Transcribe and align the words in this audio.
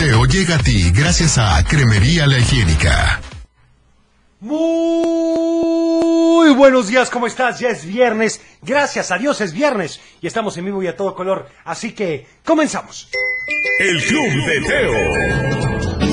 Teo 0.00 0.24
llega 0.24 0.54
a 0.54 0.58
ti 0.58 0.90
gracias 0.92 1.36
a 1.36 1.62
Cremería 1.62 2.26
La 2.26 2.38
Higiénica. 2.38 3.20
Muy 4.40 4.54
buenos 6.56 6.88
días, 6.88 7.10
¿cómo 7.10 7.26
estás? 7.26 7.60
Ya 7.60 7.68
es 7.68 7.84
viernes, 7.84 8.40
gracias 8.62 9.10
a 9.10 9.18
Dios 9.18 9.42
es 9.42 9.52
viernes 9.52 10.00
y 10.22 10.26
estamos 10.26 10.56
en 10.56 10.64
vivo 10.64 10.82
y 10.82 10.86
a 10.86 10.96
todo 10.96 11.14
color, 11.14 11.50
así 11.66 11.92
que 11.92 12.26
comenzamos. 12.46 13.10
El 13.78 14.02
Club 14.06 14.46
de 14.46 14.62
Teo. 14.62 14.94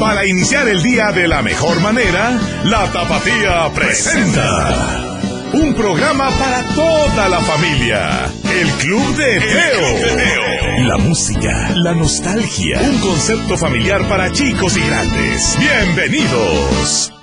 Para 0.01 0.25
iniciar 0.25 0.67
el 0.67 0.83
día 0.83 1.13
de 1.13 1.29
la 1.29 1.41
mejor 1.41 1.79
manera, 1.79 2.37
la 2.65 2.91
Tapatía 2.91 3.71
presenta. 3.73 5.06
Un 5.53 5.73
programa 5.75 6.29
para 6.37 6.63
toda 6.75 7.29
la 7.29 7.39
familia. 7.39 8.25
El 8.43 8.67
Club 8.81 9.15
de 9.15 9.39
Teo. 9.39 10.87
La 10.87 10.97
música, 10.97 11.69
la 11.75 11.93
nostalgia. 11.93 12.81
Un 12.81 12.99
concepto 12.99 13.57
familiar 13.57 14.07
para 14.09 14.31
chicos 14.31 14.75
y 14.75 14.81
grandes. 14.85 15.57
Bienvenidos. 15.57 17.13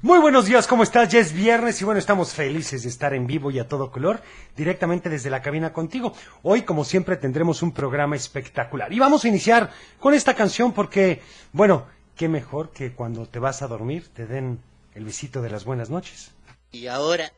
Muy 0.00 0.18
buenos 0.18 0.46
días, 0.46 0.66
¿cómo 0.66 0.82
estás? 0.82 1.08
Ya 1.10 1.18
es 1.18 1.32
viernes 1.32 1.80
y 1.82 1.84
bueno, 1.84 1.98
estamos 1.98 2.32
felices 2.32 2.84
de 2.84 2.88
estar 2.88 3.12
en 3.12 3.26
vivo 3.26 3.50
y 3.50 3.58
a 3.58 3.68
todo 3.68 3.90
color, 3.90 4.20
directamente 4.56 5.10
desde 5.10 5.30
la 5.30 5.42
cabina 5.42 5.72
contigo. 5.72 6.14
Hoy, 6.42 6.62
como 6.62 6.84
siempre, 6.84 7.16
tendremos 7.16 7.62
un 7.62 7.72
programa 7.72 8.16
espectacular. 8.16 8.92
Y 8.92 8.98
vamos 8.98 9.24
a 9.24 9.28
iniciar 9.28 9.70
con 9.98 10.14
esta 10.14 10.34
canción 10.34 10.72
porque, 10.72 11.20
bueno, 11.52 11.86
qué 12.14 12.28
mejor 12.28 12.70
que 12.70 12.92
cuando 12.92 13.26
te 13.26 13.40
vas 13.40 13.62
a 13.62 13.66
dormir 13.68 14.08
te 14.14 14.26
den 14.26 14.60
el 14.94 15.04
besito 15.04 15.42
de 15.42 15.50
las 15.50 15.64
buenas 15.64 15.90
noches. 15.90 16.35
Y 16.72 16.88
ahora, 16.88 17.32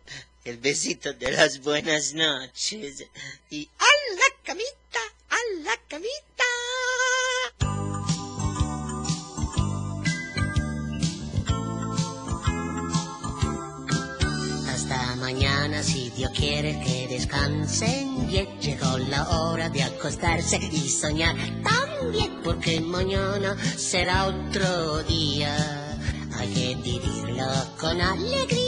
el 0.44 0.56
besito 0.56 1.12
de 1.12 1.30
las 1.30 1.60
buenas 1.60 2.14
noches. 2.14 3.04
Y 3.50 3.68
a 3.78 4.14
la 4.16 4.42
camita, 4.42 5.00
a 5.28 5.36
la 5.62 5.76
camita. 5.88 6.44
Hasta 14.72 15.16
mañana, 15.16 15.82
si 15.82 16.10
Dios 16.10 16.32
quiere 16.34 16.80
que 16.80 17.06
descansen 17.08 18.26
bien. 18.26 18.58
Llegó 18.60 18.98
la 18.98 19.28
hora 19.28 19.68
de 19.68 19.82
acostarse 19.82 20.56
y 20.56 20.88
soñar 20.88 21.36
también, 21.62 22.40
porque 22.42 22.80
mañana 22.80 23.56
será 23.76 24.26
otro 24.26 25.02
día. 25.04 25.54
Hay 26.36 26.48
que 26.54 26.74
vivirlo 26.76 27.46
con 27.78 28.00
alegría. 28.00 28.67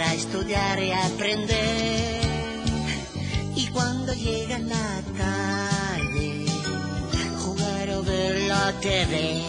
para 0.00 0.14
estudiar 0.14 0.82
y 0.82 0.92
aprender. 0.92 2.22
Y 3.54 3.66
cuando 3.66 4.14
llega 4.14 4.58
la 4.58 5.02
tarde, 5.18 6.46
jugar 7.38 7.90
o 7.90 8.02
ver 8.02 8.40
la 8.48 8.72
TV. 8.80 9.42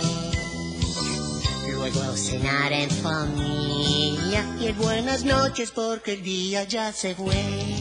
Luego 1.71 2.17
cenar 2.17 2.73
en 2.73 2.89
familia 2.89 4.45
y 4.59 4.73
buenas 4.73 5.23
noches 5.23 5.71
porque 5.71 6.13
el 6.15 6.23
día 6.23 6.65
ya 6.65 6.91
se 6.91 7.15
fue. 7.15 7.80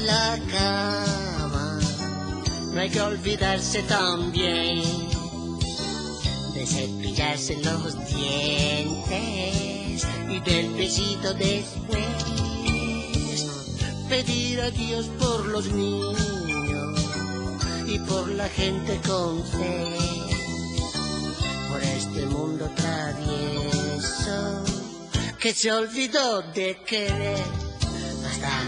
la 0.00 0.38
cama, 0.50 1.78
no 2.72 2.80
hay 2.80 2.90
que 2.90 3.00
olvidarse 3.00 3.82
también 3.82 4.82
de 6.54 6.66
cepillarse 6.66 7.56
los 7.62 7.94
dientes 8.06 9.26
y 10.28 10.40
del 10.40 10.74
besito 10.74 11.34
después. 11.34 12.04
Pedir 14.08 14.60
a 14.60 14.70
Dios 14.70 15.06
por 15.18 15.46
los 15.46 15.66
niños 15.72 16.18
y 17.86 17.98
por 18.00 18.28
la 18.28 18.48
gente 18.48 19.00
con 19.06 19.44
fe, 19.44 19.96
por 21.70 21.82
este 21.82 22.26
mundo 22.26 22.70
travieso 22.76 24.64
que 25.38 25.52
se 25.52 25.72
olvidó 25.72 26.42
de 26.52 26.78
querer. 26.86 27.67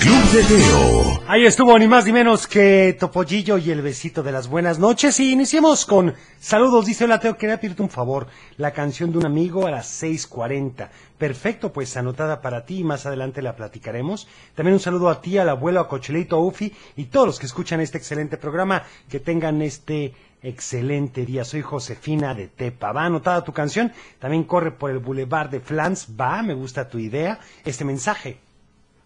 Club 0.00 0.30
de 0.32 0.42
Teo. 0.44 1.22
Ahí 1.28 1.44
estuvo 1.44 1.78
ni 1.78 1.86
más 1.86 2.04
ni 2.04 2.12
menos 2.12 2.46
que 2.46 2.96
Topollillo 2.98 3.58
y 3.58 3.70
el 3.70 3.82
besito 3.82 4.22
de 4.22 4.32
las 4.32 4.48
buenas 4.48 4.78
noches. 4.78 5.18
Y 5.20 5.32
iniciemos 5.32 5.86
con 5.86 6.14
saludos. 6.38 6.86
Dice, 6.86 7.04
hola 7.04 7.20
Teo, 7.20 7.36
quería 7.36 7.60
pedirte 7.60 7.82
un 7.82 7.90
favor. 7.90 8.26
La 8.56 8.72
canción 8.72 9.12
de 9.12 9.18
un 9.18 9.26
amigo 9.26 9.66
a 9.66 9.70
las 9.70 10.02
6.40. 10.02 10.88
Perfecto, 11.18 11.72
pues 11.72 11.96
anotada 11.96 12.40
para 12.40 12.64
ti 12.64 12.78
y 12.78 12.84
más 12.84 13.06
adelante 13.06 13.42
la 13.42 13.56
platicaremos. 13.56 14.28
También 14.54 14.74
un 14.74 14.80
saludo 14.80 15.08
a 15.08 15.20
ti, 15.20 15.38
al 15.38 15.48
abuelo, 15.48 15.80
a 15.80 15.88
Cochelito, 15.88 16.36
a 16.36 16.40
Ufi 16.40 16.72
y 16.96 17.04
todos 17.04 17.26
los 17.26 17.38
que 17.38 17.46
escuchan 17.46 17.80
este 17.80 17.98
excelente 17.98 18.36
programa. 18.36 18.82
Que 19.08 19.20
tengan 19.20 19.62
este 19.62 20.14
excelente 20.42 21.26
día. 21.26 21.44
Soy 21.44 21.62
Josefina 21.62 22.34
de 22.34 22.48
Tepa. 22.48 22.92
Va 22.92 23.06
anotada 23.06 23.44
tu 23.44 23.52
canción. 23.52 23.92
También 24.18 24.44
corre 24.44 24.72
por 24.72 24.90
el 24.90 24.98
Boulevard 24.98 25.50
de 25.50 25.60
Flans. 25.60 26.08
Va, 26.20 26.42
me 26.42 26.54
gusta 26.54 26.88
tu 26.88 26.98
idea. 26.98 27.38
Este 27.64 27.84
mensaje. 27.84 28.45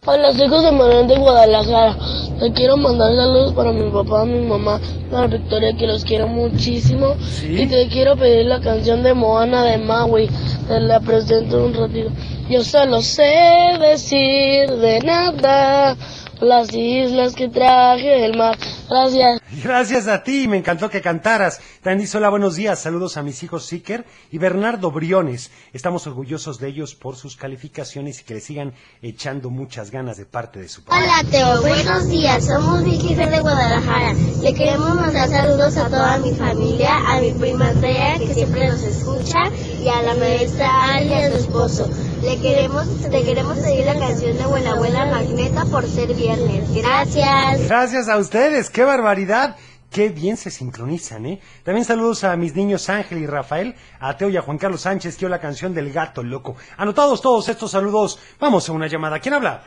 Hola, 0.06 0.32
soy 0.32 0.48
José 0.48 0.72
Manuel 0.72 1.06
de 1.08 1.18
Guadalajara. 1.18 1.94
Te 2.38 2.50
quiero 2.54 2.78
mandar 2.78 3.14
saludos 3.14 3.52
para 3.52 3.70
mi 3.70 3.90
papá, 3.90 4.24
mi 4.24 4.40
mamá, 4.40 4.80
para 5.10 5.26
Victoria, 5.26 5.76
que 5.76 5.86
los 5.86 6.06
quiero 6.06 6.26
muchísimo. 6.26 7.16
Sí. 7.20 7.64
Y 7.64 7.66
te 7.66 7.86
quiero 7.88 8.16
pedir 8.16 8.46
la 8.46 8.60
canción 8.60 9.02
de 9.02 9.12
Moana 9.12 9.62
de 9.62 9.76
Maui. 9.76 10.30
Te 10.68 10.80
la 10.80 11.00
presento 11.00 11.66
un 11.66 11.74
ratito. 11.74 12.08
Yo 12.48 12.64
solo 12.64 13.02
sé 13.02 13.76
decir 13.78 14.70
de 14.70 15.00
nada. 15.00 15.98
Las 16.40 16.74
islas 16.74 17.34
que 17.34 17.50
traje 17.50 18.20
del 18.20 18.38
mar. 18.38 18.56
Gracias. 18.90 19.40
Gracias 19.62 20.08
a 20.08 20.22
ti, 20.24 20.48
me 20.48 20.56
encantó 20.56 20.90
que 20.90 21.00
cantaras. 21.00 21.60
También 21.82 22.00
dice 22.00 22.18
hola, 22.18 22.28
buenos 22.28 22.56
días, 22.56 22.80
saludos 22.80 23.16
a 23.16 23.22
mis 23.22 23.42
hijos 23.42 23.66
Siker 23.66 24.04
y 24.32 24.38
Bernardo 24.38 24.90
Briones. 24.90 25.50
Estamos 25.72 26.06
orgullosos 26.08 26.58
de 26.58 26.68
ellos 26.68 26.96
por 26.96 27.16
sus 27.16 27.36
calificaciones 27.36 28.20
y 28.20 28.24
que 28.24 28.34
le 28.34 28.40
sigan 28.40 28.74
echando 29.00 29.50
muchas 29.50 29.90
ganas 29.90 30.16
de 30.16 30.26
parte 30.26 30.58
de 30.58 30.68
su 30.68 30.82
padre. 30.82 31.04
Hola 31.04 31.30
Teo, 31.30 31.60
buenos 31.62 32.08
días. 32.08 32.44
Somos 32.44 32.84
Vicky 32.84 33.14
Fer 33.14 33.30
de 33.30 33.40
Guadalajara. 33.40 34.14
Le 34.42 34.54
queremos 34.54 34.94
mandar 34.94 35.28
saludos 35.28 35.76
a 35.76 35.88
toda 35.88 36.18
mi 36.18 36.34
familia, 36.34 36.96
a 37.06 37.20
mi 37.20 37.32
prima 37.32 37.68
Andrea 37.68 38.18
que 38.18 38.34
siempre 38.34 38.68
nos 38.68 38.82
escucha 38.82 39.38
y 39.80 39.88
a 39.88 40.02
la 40.02 40.14
maestra 40.14 40.94
Ali 40.94 41.14
a 41.14 41.30
su 41.30 41.36
esposo. 41.36 41.88
Le 42.22 42.38
queremos, 42.38 42.86
le 43.10 43.22
queremos 43.22 43.58
pedir 43.58 43.86
la 43.86 43.98
canción 43.98 44.36
de 44.36 44.42
Abuela 44.42 44.72
Abuela 44.72 45.06
Magneta 45.06 45.64
por 45.64 45.88
ser 45.88 46.14
viernes. 46.14 46.70
Gracias. 46.74 47.66
Gracias 47.66 48.08
a 48.08 48.18
ustedes, 48.18 48.68
qué 48.80 48.84
barbaridad. 48.86 49.56
Qué 49.92 50.08
bien 50.08 50.38
se 50.38 50.50
sincronizan, 50.50 51.26
¿eh? 51.26 51.40
También 51.64 51.84
saludos 51.84 52.24
a 52.24 52.34
mis 52.36 52.54
niños 52.56 52.88
Ángel 52.88 53.18
y 53.18 53.26
Rafael, 53.26 53.74
a 53.98 54.16
Teo 54.16 54.30
y 54.30 54.36
a 54.38 54.40
Juan 54.40 54.56
Carlos 54.56 54.82
Sánchez, 54.82 55.18
que 55.18 55.28
la 55.28 55.38
canción 55.38 55.74
del 55.74 55.92
gato 55.92 56.22
loco. 56.22 56.56
Anotados 56.78 57.20
todos 57.20 57.48
estos 57.50 57.72
saludos, 57.72 58.18
vamos 58.38 58.68
a 58.68 58.72
una 58.72 58.86
llamada. 58.86 59.18
¿Quién 59.18 59.34
habla? 59.34 59.62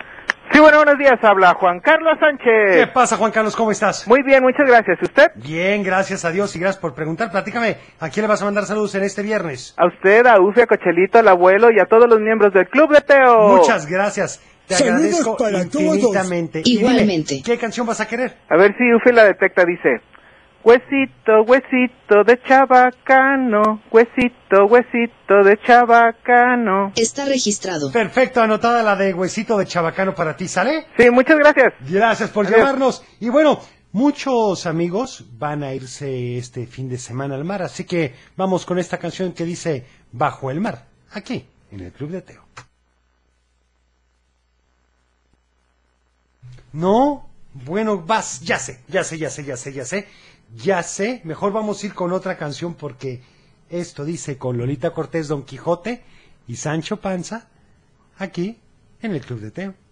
Sí, 0.51 0.60
bueno, 0.60 0.77
buenos 0.77 0.98
días. 0.98 1.19
Habla 1.21 1.54
Juan 1.56 1.80
Carlos 1.81 2.18
¿Qué 2.19 2.25
Sánchez. 2.25 2.94
pasa, 2.94 3.18
Juan 3.18 3.31
Carlos? 3.31 3.56
¿Cómo 3.56 3.69
estás? 3.69 4.07
Muy 4.07 4.24
bien, 4.24 4.42
muchas 4.42 4.65
gracias. 4.65 4.98
¿Usted? 5.01 5.31
Bien, 5.36 5.83
gracias 5.83 6.25
a 6.25 6.31
Dios 6.31 6.56
y 6.56 6.60
gracias 6.60 6.81
por 6.81 6.95
preguntar. 6.95 7.30
Platícame, 7.30 7.77
¿a 8.00 8.10
quién 8.10 8.24
le 8.24 8.30
vas 8.30 8.42
a 8.42 8.45
mandar 8.45 8.65
saludos 8.65 8.95
en 8.95 9.04
este 9.04 9.21
viernes? 9.21 9.75
A 9.77 9.86
usted, 9.86 10.25
a 10.25 10.39
Ufi, 10.42 10.62
a 10.62 10.65
Cochelito, 10.65 11.19
al 11.19 11.27
abuelo 11.27 11.69
y 11.69 11.80
a 11.80 11.86
todos 11.86 12.10
los 12.10 12.19
miembros 12.19 12.51
del 12.54 12.68
Club 12.68 12.94
de 12.94 13.01
Teo. 13.01 13.57
Muchas 13.57 13.86
gracias. 13.86 14.42
Te 14.68 14.75
Saludos 14.75 15.36
para 15.38 15.65
todos. 15.69 15.95
infinitamente. 15.98 16.62
Dime, 16.63 16.80
Igualmente. 16.81 17.42
¿Qué 17.44 17.57
canción 17.57 17.86
vas 17.86 18.00
a 18.00 18.07
querer? 18.07 18.38
A 18.50 18.57
ver 18.57 18.75
si 18.77 18.83
Ufi 18.94 19.13
la 19.13 19.25
detecta, 19.25 19.65
dice. 19.65 20.01
Huesito, 20.63 21.42
huesito 21.45 22.24
de 22.25 22.39
chabacano, 22.48 23.81
huesito, 23.92 24.65
huesito 24.69 25.44
de 25.44 25.57
chabacano. 25.65 26.94
Está 26.95 27.25
registrado. 27.25 27.92
Perfecto, 27.92 28.42
anotada 28.42 28.81
la 28.81 28.95
de 28.95 29.13
Huesito 29.13 29.57
de 29.57 29.65
Chabacano 29.65 30.15
para 30.15 30.38
ti, 30.38 30.48
¿sale? 30.48 30.86
Sí, 30.98 31.10
muchas 31.10 31.38
gracias. 31.38 31.74
Gracias 31.89 32.30
por 32.30 32.45
Adiós. 32.48 32.60
llamarnos. 32.60 33.04
Y 33.19 33.27
bueno, 33.27 33.60
muchos 33.92 34.65
amigos 34.65 35.25
van 35.38 35.63
a 35.63 35.74
irse 35.74 36.38
este 36.38 36.65
fin 36.65 36.88
de 36.88 36.98
semana 36.98 37.36
al 37.36 37.44
mar, 37.44 37.62
así 37.62 37.83
que 37.83 38.13
vamos 38.38 38.65
con 38.65 38.80
esta 38.80 38.98
canción 38.98 39.33
que 39.33 39.44
dice 39.44 39.86
Bajo 40.13 40.50
el 40.50 40.62
mar, 40.62 40.86
aquí, 41.12 41.45
en 41.71 41.81
el 41.81 41.92
Club 41.92 42.12
de 42.12 42.21
Teo. 42.21 42.44
No, 46.71 47.29
bueno, 47.53 48.01
vas, 48.01 48.41
ya 48.41 48.57
sé, 48.57 48.81
ya 48.88 49.03
sé, 49.03 49.17
ya 49.17 49.29
sé, 49.29 49.44
ya 49.44 49.57
sé, 49.57 49.73
ya 49.73 49.85
sé, 49.85 50.07
ya 50.55 50.83
sé. 50.83 51.21
Mejor 51.23 51.51
vamos 51.53 51.83
a 51.83 51.85
ir 51.85 51.94
con 51.94 52.11
otra 52.11 52.38
canción 52.38 52.73
porque 52.73 53.21
esto 53.69 54.05
dice 54.05 54.38
con 54.38 54.57
Lolita 54.57 54.91
Cortés, 54.91 55.27
Don 55.27 55.44
Quijote 55.44 56.03
y 56.47 56.55
Sancho 56.55 56.97
Panza, 56.97 57.47
aquí, 58.17 58.59
en 59.01 59.13
el 59.13 59.21
Club 59.21 59.39
de 59.39 59.51
Teo. 59.51 59.82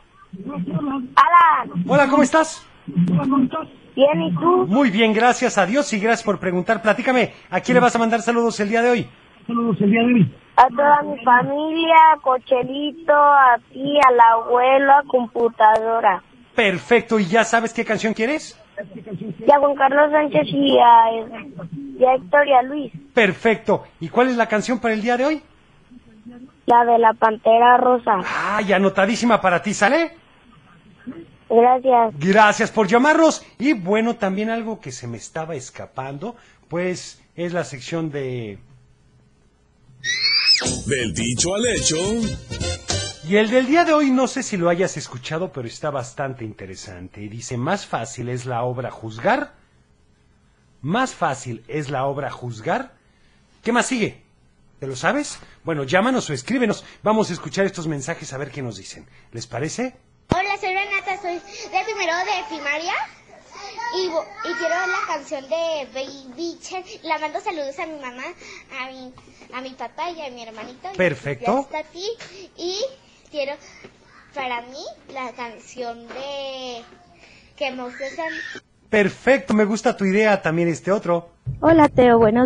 Alan, 1.15 1.83
Hola, 1.87 2.07
¿cómo 2.09 2.23
estás? 2.23 2.65
bien, 2.87 4.21
¿y 4.21 4.35
tú? 4.35 4.65
Muy 4.67 4.89
bien, 4.89 5.13
gracias 5.13 5.57
a 5.57 5.65
Dios 5.65 5.91
y 5.93 5.99
gracias 5.99 6.23
por 6.23 6.39
preguntar. 6.39 6.81
Platícame, 6.81 7.33
¿a 7.49 7.59
quién 7.61 7.75
le 7.75 7.81
vas 7.81 7.95
a 7.95 7.99
mandar 7.99 8.21
saludos 8.21 8.59
el 8.59 8.69
día 8.69 8.81
de 8.81 8.89
hoy? 8.89 9.09
saludos 9.45 9.77
el 9.81 9.91
día 9.91 10.01
de 10.01 10.13
hoy? 10.13 10.35
A 10.57 10.67
toda 10.69 11.01
mi 11.03 11.23
familia, 11.23 11.95
a 12.13 12.19
Cochelito, 12.21 13.13
a 13.13 13.57
ti, 13.71 13.97
al 14.07 14.19
abuelo, 14.19 14.91
a 14.93 15.03
computadora. 15.07 16.23
Perfecto, 16.55 17.19
¿y 17.19 17.25
ya 17.25 17.43
sabes 17.43 17.73
qué 17.73 17.85
canción 17.85 18.13
quieres? 18.13 18.59
Y 19.45 19.51
a 19.51 19.59
Juan 19.59 19.75
Carlos 19.75 20.11
Sánchez 20.11 20.47
y 20.51 20.77
a, 20.77 21.11
y 21.99 22.05
a 22.05 22.15
Héctor 22.15 22.47
y 22.47 22.53
a 22.53 22.61
Luis. 22.63 22.91
Perfecto. 23.13 23.83
¿Y 23.99 24.09
cuál 24.09 24.29
es 24.29 24.37
la 24.37 24.47
canción 24.47 24.79
para 24.79 24.93
el 24.93 25.01
día 25.01 25.17
de 25.17 25.25
hoy? 25.25 25.41
La 26.67 26.83
de 26.83 26.99
la 26.99 27.13
Pantera 27.13 27.77
Rosa. 27.77 28.19
Ay, 28.25 28.73
anotadísima 28.73 29.39
para 29.39 29.61
ti, 29.61 29.73
¿sale? 29.73 30.11
Gracias. 31.49 32.13
Gracias 32.19 32.71
por 32.71 32.87
llamarnos. 32.87 33.45
Y 33.57 33.71
bueno, 33.71 34.17
también 34.17 34.49
algo 34.49 34.81
que 34.81 34.91
se 34.91 35.07
me 35.07 35.15
estaba 35.15 35.55
escapando, 35.55 36.35
pues 36.67 37.23
es 37.37 37.53
la 37.53 37.63
sección 37.63 38.11
de... 38.11 38.59
Del 40.87 41.13
dicho 41.13 41.55
al 41.55 41.67
hecho. 41.67 41.95
Y 43.25 43.37
el 43.37 43.49
del 43.49 43.65
día 43.65 43.85
de 43.85 43.93
hoy 43.93 44.11
no 44.11 44.27
sé 44.27 44.43
si 44.43 44.57
lo 44.57 44.67
hayas 44.67 44.97
escuchado, 44.97 45.53
pero 45.53 45.69
está 45.69 45.89
bastante 45.89 46.43
interesante. 46.43 47.21
Y 47.21 47.29
dice, 47.29 47.55
más 47.55 47.85
fácil 47.85 48.27
es 48.27 48.45
la 48.45 48.63
obra 48.63 48.91
juzgar. 48.91 49.53
Más 50.81 51.13
fácil 51.13 51.63
es 51.69 51.89
la 51.89 52.05
obra 52.05 52.29
juzgar. 52.29 52.91
¿Qué 53.63 53.71
más 53.71 53.85
sigue? 53.85 54.26
¿Te 54.79 54.85
lo 54.85 54.95
sabes? 54.95 55.39
Bueno, 55.63 55.83
llámanos 55.83 56.29
o 56.29 56.33
escríbenos. 56.33 56.85
Vamos 57.01 57.29
a 57.29 57.33
escuchar 57.33 57.65
estos 57.65 57.87
mensajes 57.87 58.31
a 58.33 58.37
ver 58.37 58.51
qué 58.51 58.61
nos 58.61 58.77
dicen. 58.77 59.07
¿Les 59.31 59.47
parece? 59.47 59.95
Hola, 60.29 60.55
soy 60.59 60.73
Renata, 60.73 61.19
soy 61.19 61.35
de 61.35 61.83
primero 61.85 62.13
de 62.17 62.45
primaria 62.55 62.93
y, 63.95 64.05
y 64.05 64.53
quiero 64.53 64.75
la 64.75 65.07
canción 65.07 65.49
de 65.49 65.87
Baby 65.93 66.59
Chen. 66.61 66.83
La 67.03 67.17
mando 67.17 67.39
saludos 67.39 67.79
a 67.79 67.87
mi 67.87 67.99
mamá, 67.99 68.23
a 68.79 68.91
mi, 68.91 69.13
a 69.53 69.61
mi 69.61 69.69
papá 69.71 70.11
y 70.11 70.21
a 70.21 70.29
mi 70.29 70.43
hermanito. 70.43 70.89
y 70.93 70.97
Perfecto. 70.97 71.59
hasta 71.59 71.79
a 71.79 71.83
ti. 71.83 72.05
Y 72.55 72.79
quiero 73.31 73.53
para 74.35 74.61
mí 74.61 74.85
la 75.11 75.31
canción 75.31 76.07
de 76.07 76.83
que 77.55 77.71
me 77.71 77.83
Perfecto, 78.89 79.53
me 79.55 79.65
gusta 79.65 79.97
tu 79.97 80.05
idea 80.05 80.39
también 80.41 80.69
este 80.69 80.91
otro. 80.91 81.31
Hola 81.61 81.89
Teo, 81.89 82.19
buenos 82.19 82.45